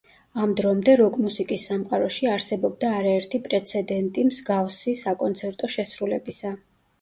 ამ 0.43 0.51
დრომდე 0.59 0.93
როკ 1.01 1.17
მუსიკის 1.25 1.65
სამყაროში 1.71 2.29
არსებობდა 2.37 2.89
არაერთი 3.01 3.41
პრეცედენტი 3.49 4.25
მსგავსი 4.31 4.97
საკონცერტო 5.05 5.71
შესრულებისა. 5.77 6.57